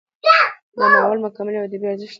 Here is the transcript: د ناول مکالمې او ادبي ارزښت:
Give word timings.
د 0.75 0.79
ناول 0.93 1.17
مکالمې 1.25 1.57
او 1.59 1.65
ادبي 1.67 1.85
ارزښت: 1.89 2.09